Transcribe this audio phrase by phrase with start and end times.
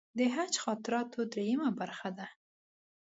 [0.17, 2.27] د حج خاطراتو درېیمه برخه ده.